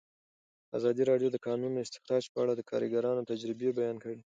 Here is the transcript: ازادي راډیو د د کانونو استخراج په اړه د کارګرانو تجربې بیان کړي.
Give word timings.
ازادي 0.77 1.03
راډیو 1.11 1.29
د 1.31 1.33
د 1.33 1.37
کانونو 1.45 1.77
استخراج 1.85 2.23
په 2.33 2.37
اړه 2.43 2.53
د 2.55 2.61
کارګرانو 2.71 3.27
تجربې 3.31 3.69
بیان 3.79 3.95
کړي. 4.03 4.19